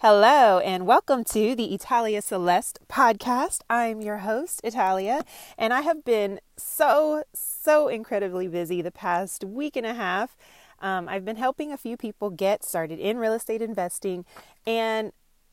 [0.00, 3.60] Hello, and welcome to the Italia Celeste podcast.
[3.70, 5.24] I'm your host, Italia,
[5.56, 10.36] and I have been so, so incredibly busy the past week and a half.
[10.80, 14.26] Um, I've been helping a few people get started in real estate investing,
[14.66, 15.12] and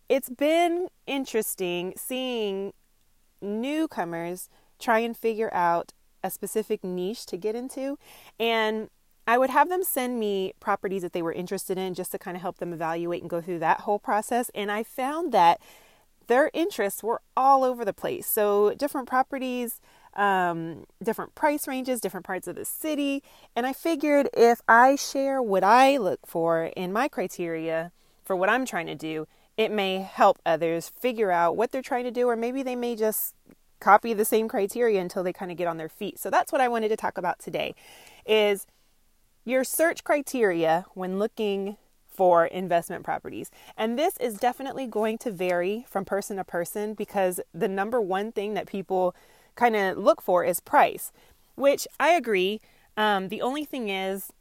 [0.09, 2.73] it's been interesting seeing
[3.41, 7.97] newcomers try and figure out a specific niche to get into.
[8.37, 8.89] And
[9.25, 12.35] I would have them send me properties that they were interested in just to kind
[12.35, 14.51] of help them evaluate and go through that whole process.
[14.53, 15.61] And I found that
[16.27, 18.27] their interests were all over the place.
[18.27, 19.81] So, different properties,
[20.15, 23.23] um, different price ranges, different parts of the city.
[23.55, 27.91] And I figured if I share what I look for in my criteria
[28.23, 32.05] for what I'm trying to do, it may help others figure out what they're trying
[32.05, 33.35] to do, or maybe they may just
[33.79, 36.17] copy the same criteria until they kind of get on their feet.
[36.17, 37.75] So that's what I wanted to talk about today
[38.25, 38.65] is
[39.45, 43.49] your search criteria when looking for investment properties.
[43.75, 48.31] And this is definitely going to vary from person to person because the number one
[48.31, 49.15] thing that people
[49.55, 51.11] kind of look for is price,
[51.55, 52.61] which I agree.
[52.95, 54.31] Um, the only thing is,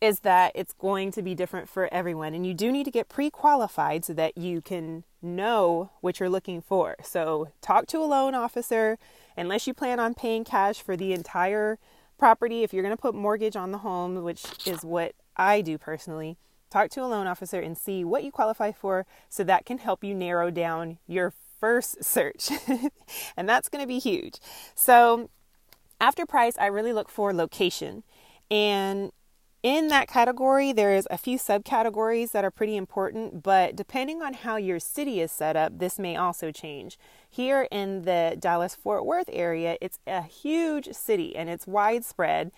[0.00, 2.32] is that it's going to be different for everyone.
[2.32, 6.30] And you do need to get pre qualified so that you can know what you're
[6.30, 6.96] looking for.
[7.02, 8.98] So, talk to a loan officer
[9.36, 11.78] unless you plan on paying cash for the entire
[12.20, 15.76] property, if you're going to put mortgage on the home, which is what I do
[15.76, 16.36] personally,
[16.70, 20.04] talk to a loan officer and see what you qualify for so that can help
[20.04, 22.50] you narrow down your first search.
[23.36, 24.38] and that's going to be huge.
[24.76, 25.30] So,
[26.00, 28.04] after price, I really look for location.
[28.50, 29.10] And
[29.62, 34.56] in that category, there's a few subcategories that are pretty important, but depending on how
[34.56, 36.98] your city is set up, this may also change.
[37.28, 42.52] Here in the Dallas Fort Worth area, it's a huge city and it's widespread,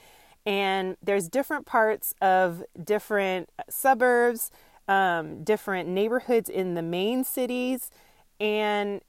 [0.47, 4.53] and there's different parts of different suburbs,
[4.87, 7.91] um, different neighborhoods in the main cities,
[8.39, 9.01] and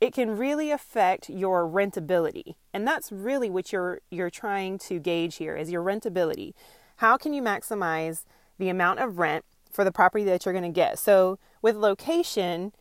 [0.00, 2.56] it can really affect your rentability.
[2.74, 6.54] And that's really what you're you're trying to gauge here is your rentability
[7.02, 8.22] how can you maximize
[8.58, 11.00] the amount of rent for the property that you're going to get?
[11.00, 12.72] So, with location,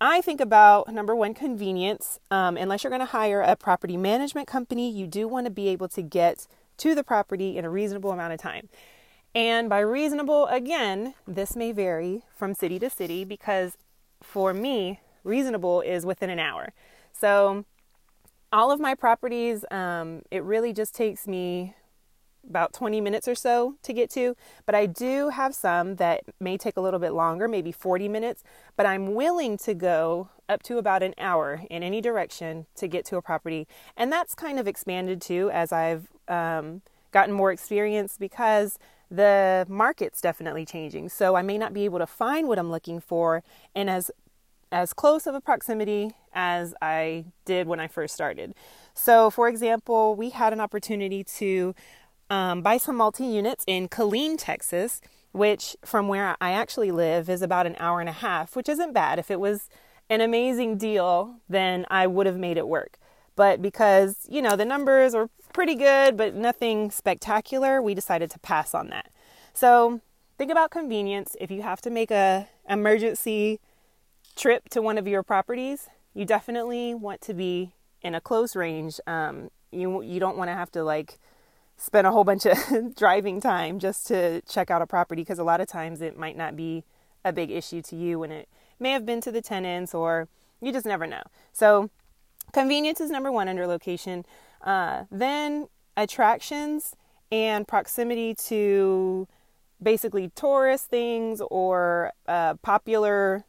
[0.00, 2.18] I think about number one, convenience.
[2.32, 5.68] Um, unless you're going to hire a property management company, you do want to be
[5.68, 6.48] able to get
[6.78, 8.68] to the property in a reasonable amount of time.
[9.36, 13.76] And by reasonable, again, this may vary from city to city because
[14.20, 16.72] for me, reasonable is within an hour.
[17.12, 17.64] So,
[18.52, 21.76] all of my properties, um, it really just takes me
[22.48, 26.56] about 20 minutes or so to get to, but I do have some that may
[26.56, 28.42] take a little bit longer, maybe 40 minutes,
[28.76, 33.04] but I'm willing to go up to about an hour in any direction to get
[33.06, 33.66] to a property.
[33.96, 36.82] And that's kind of expanded too as I've um,
[37.12, 38.78] gotten more experience because
[39.10, 41.08] the market's definitely changing.
[41.08, 43.42] So I may not be able to find what I'm looking for
[43.74, 44.10] in as
[44.70, 48.54] as close of a proximity as I did when I first started.
[48.92, 51.74] So, for example, we had an opportunity to
[52.30, 55.00] um, buy some multi units in Killeen, Texas,
[55.32, 58.92] which from where I actually live is about an hour and a half, which isn't
[58.92, 59.18] bad.
[59.18, 59.68] If it was
[60.10, 62.98] an amazing deal, then I would have made it work.
[63.36, 68.38] But because, you know, the numbers were pretty good, but nothing spectacular, we decided to
[68.40, 69.12] pass on that.
[69.54, 70.00] So
[70.36, 71.36] think about convenience.
[71.40, 73.60] If you have to make a emergency
[74.34, 79.00] trip to one of your properties, you definitely want to be in a close range.
[79.06, 81.18] Um, you you don't want to have to like
[81.78, 85.44] spend a whole bunch of driving time just to check out a property because a
[85.44, 86.84] lot of times it might not be
[87.24, 90.28] a big issue to you when it may have been to the tenants or
[90.60, 91.22] you just never know.
[91.52, 91.88] So,
[92.52, 94.26] convenience is number one under location.
[94.60, 96.96] Uh, then, attractions
[97.30, 99.28] and proximity to
[99.80, 103.44] basically tourist things or uh, popular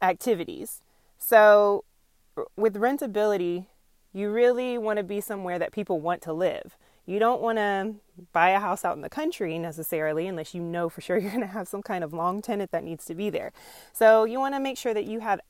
[0.00, 0.82] activities.
[1.18, 1.84] So,
[2.56, 3.66] with rentability,
[4.14, 6.76] you really want to be somewhere that people want to live.
[7.10, 7.96] You don't want to
[8.32, 11.42] buy a house out in the country necessarily unless you know for sure you're going
[11.42, 13.52] to have some kind of long tenant that needs to be there.
[13.92, 15.40] So you want to make sure that you have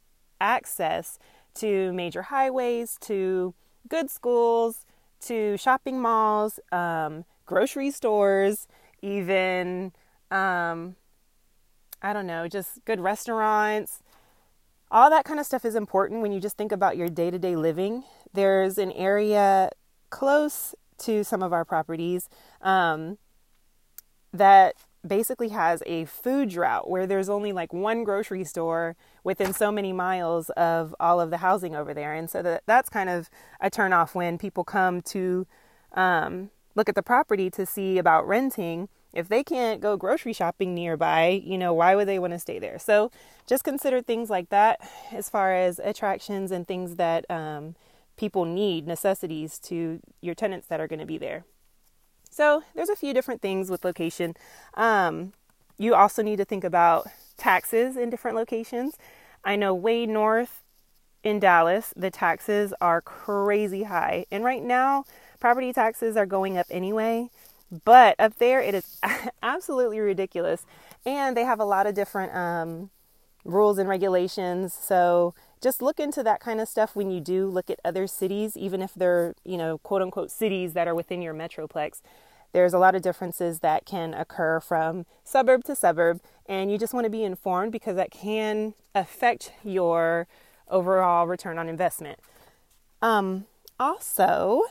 [0.41, 1.19] access
[1.57, 3.53] to major highways, to
[3.89, 4.87] good schools,
[5.27, 8.67] to shopping malls, um, grocery stores,
[9.03, 9.93] even,
[10.31, 10.97] um,
[12.01, 14.03] I don't know, just good restaurants.
[14.91, 17.39] All that kind of stuff is important when you just think about your day to
[17.39, 18.05] day living.
[18.33, 19.69] There's an area
[20.09, 22.29] close to some of our properties
[22.63, 23.19] um,
[24.33, 24.75] that
[25.07, 29.93] basically has a food drought where there's only like one grocery store within so many
[29.93, 32.13] miles of all of the housing over there.
[32.13, 33.31] And so that, that's kind of
[33.61, 35.47] a turnoff when people come to
[35.93, 40.75] um, look at the property to see about renting if they can't go grocery shopping
[40.75, 42.79] nearby, you know, why would they want to stay there?
[42.79, 43.11] So
[43.47, 44.81] just consider things like that
[45.13, 47.75] as far as attractions and things that um,
[48.21, 51.47] people need, necessities to your tenants that are going to be there.
[52.31, 54.35] So there's a few different things with location.
[54.75, 55.33] Um,
[55.79, 57.07] you also need to think about
[57.39, 58.99] taxes in different locations.
[59.43, 60.63] I know way north
[61.25, 64.27] in Dallas, the taxes are crazy high.
[64.31, 65.05] And right now,
[65.41, 67.31] property taxes are going up anyway.
[67.85, 68.99] But up there, it is
[69.43, 70.67] absolutely ridiculous.
[71.07, 72.91] And they have a lot of different um,
[73.45, 74.75] rules and regulations.
[74.75, 78.57] So just look into that kind of stuff when you do look at other cities,
[78.57, 82.01] even if they're, you know, quote unquote cities that are within your metroplex.
[82.53, 86.93] There's a lot of differences that can occur from suburb to suburb, and you just
[86.93, 90.27] want to be informed because that can affect your
[90.69, 92.19] overall return on investment.
[93.03, 93.47] Um,
[93.79, 94.63] also,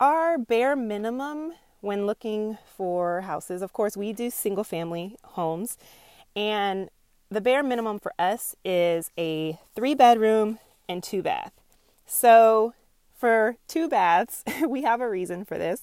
[0.00, 3.62] our bare minimum when looking for houses.
[3.62, 5.78] Of course, we do single family homes,
[6.36, 6.90] and
[7.32, 10.58] the bare minimum for us is a three bedroom
[10.88, 11.52] and two bath.
[12.04, 12.74] So,
[13.16, 15.82] for two baths, we have a reason for this.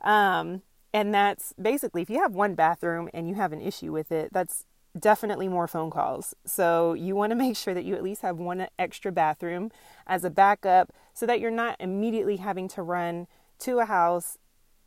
[0.00, 0.62] Um,
[0.94, 4.32] and that's basically if you have one bathroom and you have an issue with it,
[4.32, 4.64] that's
[4.98, 6.34] definitely more phone calls.
[6.46, 9.70] So you want to make sure that you at least have one extra bathroom
[10.06, 13.26] as a backup so that you're not immediately having to run
[13.60, 14.38] to a house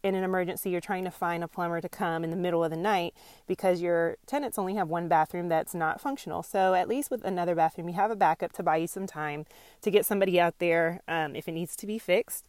[0.03, 2.71] in an emergency, you're trying to find a plumber to come in the middle of
[2.71, 3.13] the night
[3.47, 6.43] because your tenants only have one bathroom that's not functional.
[6.43, 9.45] So, at least with another bathroom, you have a backup to buy you some time
[9.81, 12.45] to get somebody out there um, if it needs to be fixed.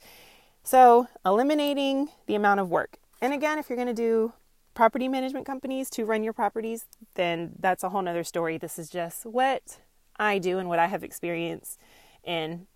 [0.63, 2.99] So, eliminating the amount of work.
[3.21, 4.33] And again, if you're going to do
[4.75, 8.59] property management companies to run your properties, then that's a whole nother story.
[8.59, 9.79] This is just what
[10.17, 11.79] I do and what I have experienced
[12.25, 12.67] in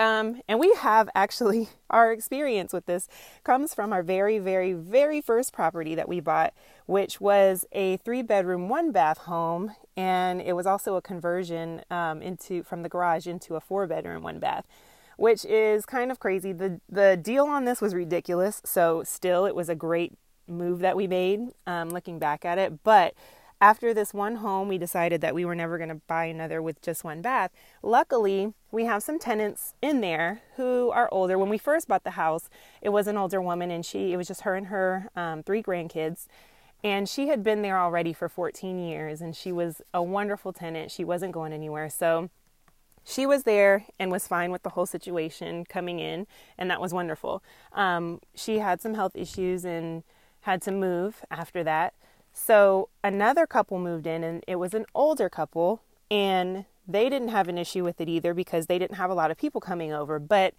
[0.00, 3.06] um, and we have actually, our experience with this
[3.44, 6.54] comes from our very, very, very first property that we bought,
[6.86, 9.76] which was a three bedroom, one bath home.
[9.98, 14.22] And it was also a conversion um, into from the garage into a four bedroom,
[14.22, 14.66] one bath,
[15.18, 16.54] which is kind of crazy.
[16.54, 18.62] The, the deal on this was ridiculous.
[18.64, 20.14] So, still, it was a great
[20.48, 22.82] move that we made um, looking back at it.
[22.82, 23.12] But
[23.60, 26.80] after this one home, we decided that we were never going to buy another with
[26.80, 27.50] just one bath.
[27.82, 31.38] Luckily, we have some tenants in there who are older.
[31.38, 32.48] When we first bought the house,
[32.80, 35.62] it was an older woman, and she it was just her and her um, three
[35.62, 36.26] grandkids.
[36.82, 40.90] And she had been there already for 14 years, and she was a wonderful tenant.
[40.90, 41.90] She wasn't going anywhere.
[41.90, 42.30] So
[43.04, 46.94] she was there and was fine with the whole situation coming in, and that was
[46.94, 47.42] wonderful.
[47.72, 50.02] Um, she had some health issues and
[50.42, 51.92] had to move after that.
[52.32, 57.48] So another couple moved in, and it was an older couple, and they didn't have
[57.48, 60.18] an issue with it either because they didn't have a lot of people coming over.
[60.18, 60.54] But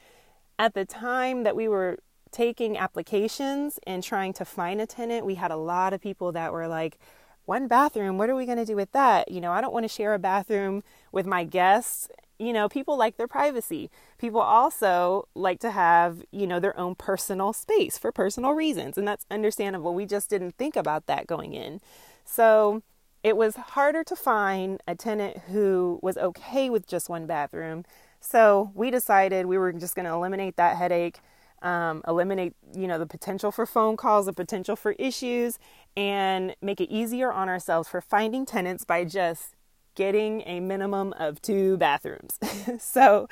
[0.59, 1.99] at the time that we were
[2.31, 6.53] taking applications and trying to find a tenant, we had a lot of people that
[6.53, 6.97] were like,
[7.45, 9.31] one bathroom, what are we going to do with that?
[9.31, 12.09] You know, I don't want to share a bathroom with my guests
[12.41, 13.91] you know, people like their privacy.
[14.17, 18.97] People also like to have, you know, their own personal space for personal reasons.
[18.97, 19.93] And that's understandable.
[19.93, 21.81] We just didn't think about that going in.
[22.25, 22.81] So
[23.23, 27.85] it was harder to find a tenant who was okay with just one bathroom.
[28.19, 31.19] So we decided we were just going to eliminate that headache.
[31.63, 35.59] Um, eliminate you know the potential for phone calls the potential for issues
[35.95, 39.53] and make it easier on ourselves for finding tenants by just
[39.95, 42.39] getting a minimum of two bathrooms.
[42.79, 43.27] so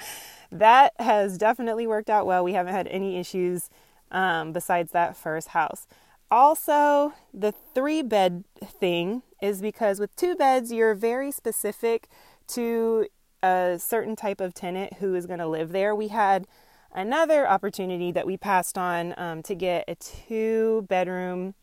[0.52, 2.44] that has definitely worked out well.
[2.44, 3.70] We haven't had any issues
[4.12, 5.88] um, besides that first house.
[6.32, 12.08] Also, the three bed thing is because with two beds, you're very specific
[12.48, 13.08] to
[13.42, 15.96] a certain type of tenant who is going to live there.
[15.96, 16.46] We had
[16.92, 21.56] another opportunity that we passed on um, to get a two bedroom,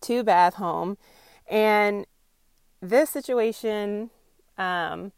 [0.00, 0.96] two bath home.
[1.48, 2.06] And
[2.80, 4.10] this situation
[4.62, 5.12] um,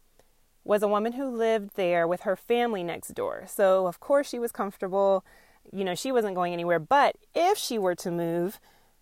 [0.63, 3.45] was a woman who lived there with her family next door.
[3.47, 5.23] So, of course, she was comfortable.
[5.71, 6.79] You know, she wasn't going anywhere.
[6.79, 8.59] But if she were to move,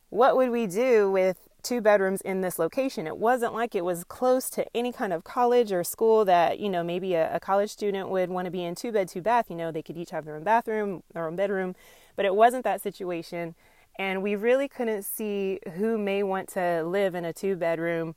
[0.10, 3.08] what would we do with two bedrooms in this location?
[3.08, 6.70] It wasn't like it was close to any kind of college or school that, you
[6.70, 9.46] know, maybe a, a college student would want to be in two bed, two bath.
[9.50, 11.76] You know, they could each have their own bathroom, their own bedroom.
[12.18, 13.56] But it wasn't that situation.
[13.98, 18.16] And we really couldn't see who may want to live in a two bedroom,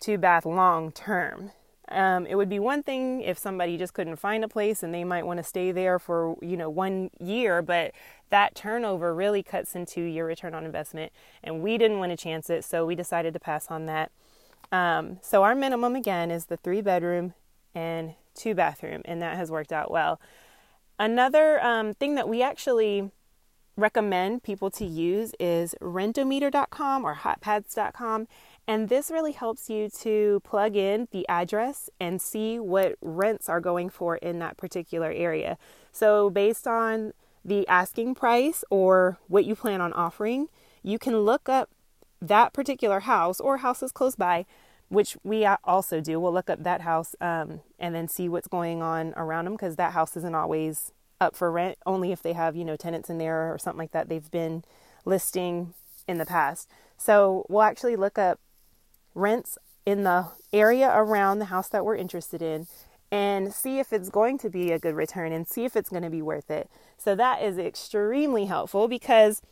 [0.00, 1.50] two bath long term.
[1.88, 5.04] Um, it would be one thing if somebody just couldn't find a place and they
[5.04, 7.92] might want to stay there for you know one year, but
[8.30, 11.12] that turnover really cuts into your return on investment,
[11.44, 14.10] and we didn't want to chance it, so we decided to pass on that.
[14.72, 17.34] Um, so our minimum again is the three bedroom
[17.74, 20.20] and two bathroom, and that has worked out well.
[20.98, 23.10] Another um, thing that we actually
[23.76, 28.26] recommend people to use is rentometer.com or hotpads.com.
[28.68, 33.60] And this really helps you to plug in the address and see what rents are
[33.60, 35.56] going for in that particular area.
[35.92, 37.12] So, based on
[37.44, 40.48] the asking price or what you plan on offering,
[40.82, 41.70] you can look up
[42.20, 44.46] that particular house or houses close by,
[44.88, 46.18] which we also do.
[46.18, 49.76] We'll look up that house um, and then see what's going on around them because
[49.76, 53.18] that house isn't always up for rent, only if they have, you know, tenants in
[53.18, 54.64] there or something like that they've been
[55.04, 55.72] listing
[56.08, 56.68] in the past.
[56.96, 58.40] So we'll actually look up
[59.16, 62.66] rents in the area around the house that we're interested in
[63.10, 66.02] and see if it's going to be a good return and see if it's going
[66.02, 66.68] to be worth it.
[66.98, 69.42] So that is extremely helpful because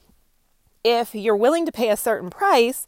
[0.83, 2.87] if you're willing to pay a certain price,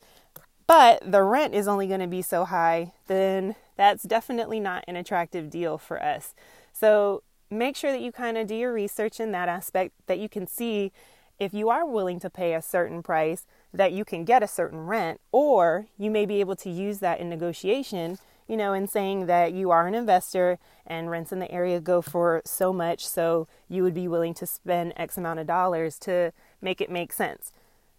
[0.66, 4.96] but the rent is only going to be so high, then that's definitely not an
[4.96, 6.34] attractive deal for us.
[6.72, 10.28] So make sure that you kind of do your research in that aspect that you
[10.28, 10.92] can see
[11.38, 14.86] if you are willing to pay a certain price that you can get a certain
[14.86, 18.18] rent or you may be able to use that in negotiation
[18.48, 22.00] you know in saying that you are an investor and rents in the area go
[22.00, 26.32] for so much so you would be willing to spend x amount of dollars to
[26.60, 27.52] make it make sense.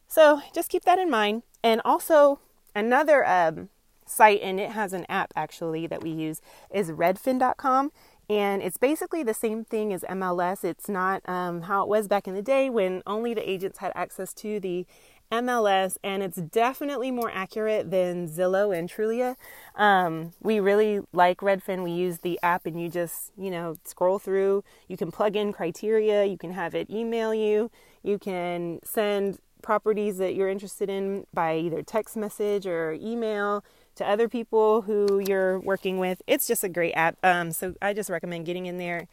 [0.07, 1.43] So just keep that in mind.
[1.63, 2.39] And also
[2.75, 3.69] another um,
[4.05, 6.41] site and it has an app actually that we use
[6.71, 7.91] is redfin.com
[8.29, 10.63] and it's basically the same thing as MLS.
[10.63, 13.93] It's not um, how it was back in the day when only the agents had
[13.95, 14.85] access to the
[15.31, 19.35] MLS, and it's definitely more accurate than Zillow and Trulia.
[19.75, 21.83] Um, we really like Redfin.
[21.83, 24.63] We use the app, and you just, you know, scroll through.
[24.87, 27.69] You can plug in criteria, you can have it email you,
[28.03, 33.63] you can send properties that you're interested in by either text message or email
[33.95, 36.21] to other people who you're working with.
[36.27, 37.17] It's just a great app.
[37.23, 39.07] Um, so I just recommend getting in there,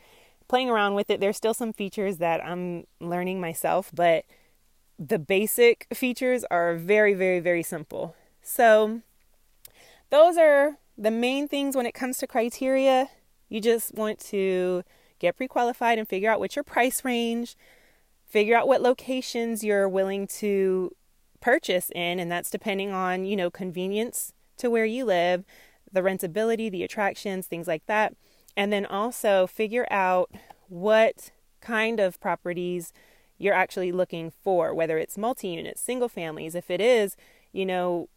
[0.47, 1.21] playing around with it.
[1.21, 4.25] There's still some features that I'm learning myself, but
[4.99, 8.15] the basic features are very, very, very simple.
[8.43, 9.01] So
[10.11, 13.09] those are the main things when it comes to criteria.
[13.49, 14.85] You just want to
[15.19, 17.57] get pre qualified and figure out what your price range,
[18.27, 20.95] figure out what locations you're willing to
[21.41, 25.45] purchase in, and that's depending on, you know, convenience to where you live,
[25.93, 28.15] the rentability, the attractions, things like that.
[28.57, 30.31] And then also figure out
[30.69, 32.93] what kind of properties
[33.39, 36.55] you're actually looking for, whether it's multi units, single families.
[36.55, 37.17] If it is,
[37.53, 38.09] you know,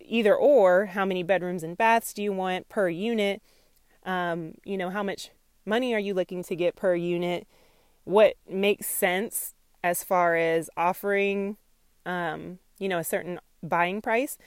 [0.00, 3.42] either or, how many bedrooms and baths do you want per unit?
[4.04, 5.30] Um, you know, how much
[5.64, 7.46] money are you looking to get per unit?
[8.04, 9.54] What makes sense
[9.84, 11.56] as far as offering,
[12.04, 14.38] um, you know, a certain buying price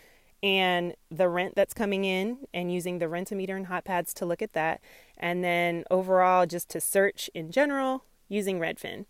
[0.43, 4.53] and the rent that's coming in and using the rentometer and hotpads to look at
[4.53, 4.81] that
[5.17, 9.05] and then overall just to search in general using redfin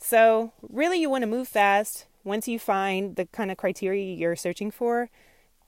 [0.00, 2.06] so really you want to move fast.
[2.24, 5.08] Once you find the kind of criteria you're searching for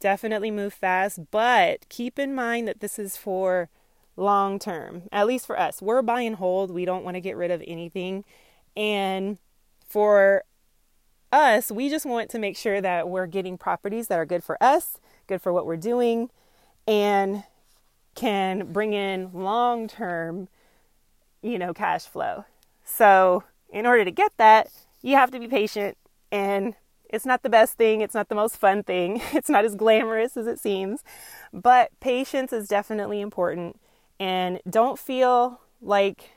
[0.02, 1.30] definitely move fast.
[1.30, 3.70] But keep in mind that this is for
[4.14, 5.80] long term at least for us.
[5.80, 6.70] We're buy and hold.
[6.70, 8.24] We don't want to get rid of anything.
[8.76, 9.38] And
[9.88, 10.44] for
[11.32, 14.62] us, we just want to make sure that we're getting properties that are good for
[14.62, 16.28] us, good for what we're doing,
[16.86, 17.44] and
[18.14, 20.48] can bring in long term,
[21.40, 22.44] you know, cash flow.
[22.84, 24.68] So, in order to get that,
[25.00, 25.96] you have to be patient
[26.30, 26.74] and
[27.08, 30.36] it's not the best thing, it's not the most fun thing, it's not as glamorous
[30.36, 31.02] as it seems,
[31.52, 33.80] but patience is definitely important
[34.20, 36.30] and don't feel like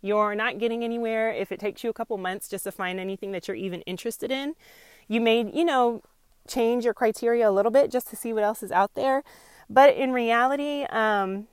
[0.00, 3.32] you're not getting anywhere if it takes you a couple months just to find anything
[3.32, 4.54] that you're even interested in.
[5.08, 6.02] You may, you know,
[6.46, 9.22] change your criteria a little bit just to see what else is out there.
[9.68, 11.48] But in reality, um,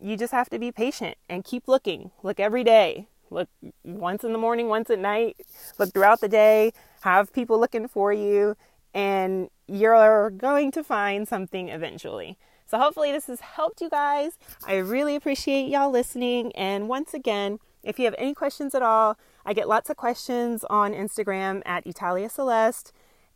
[0.00, 2.10] you just have to be patient and keep looking.
[2.22, 3.08] Look every day.
[3.32, 3.48] Look
[3.84, 5.36] once in the morning, once at night.
[5.78, 6.72] Look throughout the day.
[7.02, 8.56] Have people looking for you,
[8.94, 12.38] and you're going to find something eventually.
[12.66, 14.32] So, hopefully, this has helped you guys.
[14.66, 16.52] I really appreciate y'all listening.
[16.52, 20.64] And once again, if you have any questions at all, I get lots of questions
[20.70, 22.92] on Instagram at Italia Celeste.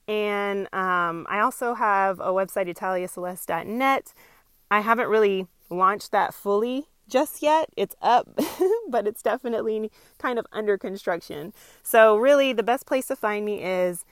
[0.08, 4.14] And um, I also have a website, italiaceleste.net.
[4.70, 7.70] I haven't really launched that fully just yet.
[7.76, 8.28] It's up,
[8.88, 11.52] but it's definitely kind of under construction.
[11.82, 14.04] So, really, the best place to find me is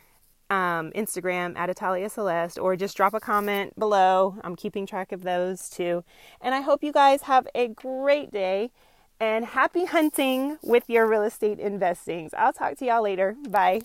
[0.50, 4.36] um, Instagram at Italia Celeste, or just drop a comment below.
[4.44, 6.04] I'm keeping track of those too.
[6.40, 8.70] And I hope you guys have a great day
[9.20, 12.34] and happy hunting with your real estate investings.
[12.36, 13.36] I'll talk to y'all later.
[13.48, 13.82] Bye.